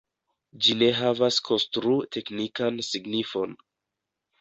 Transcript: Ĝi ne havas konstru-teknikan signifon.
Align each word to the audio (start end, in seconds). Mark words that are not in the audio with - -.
Ĝi 0.67 0.75
ne 0.79 0.87
havas 1.01 1.37
konstru-teknikan 1.51 2.83
signifon. 2.91 3.59